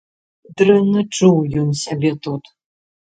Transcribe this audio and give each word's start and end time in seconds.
Дрэнна 0.61 1.03
чуў 1.15 1.37
ён 1.65 1.69
сябе 1.85 2.11
тут. 2.29 2.43